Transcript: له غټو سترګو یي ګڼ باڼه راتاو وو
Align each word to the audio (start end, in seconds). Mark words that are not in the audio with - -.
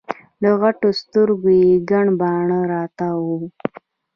له 0.41 0.49
غټو 0.61 0.89
سترګو 1.01 1.49
یي 1.61 1.69
ګڼ 1.89 2.05
باڼه 2.19 2.59
راتاو 2.71 3.17
وو 3.27 3.39